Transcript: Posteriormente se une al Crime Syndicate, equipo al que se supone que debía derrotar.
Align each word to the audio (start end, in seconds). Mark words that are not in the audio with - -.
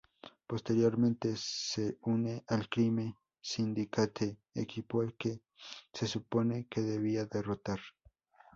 Posteriormente 0.47 1.35
se 1.37 1.99
une 2.01 2.43
al 2.47 2.67
Crime 2.67 3.13
Syndicate, 3.39 4.35
equipo 4.55 5.01
al 5.01 5.13
que 5.15 5.41
se 5.93 6.07
supone 6.07 6.65
que 6.67 6.81
debía 6.81 7.25
derrotar. 7.27 7.77